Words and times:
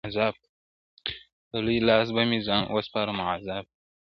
په 1.49 1.57
لوی 1.65 1.77
لاس 1.87 2.07
به 2.15 2.23
مي 2.29 2.39
ځان 2.47 2.63
وسپارم 2.75 3.17
عذاب 3.31 3.65
ته.! 3.71 3.75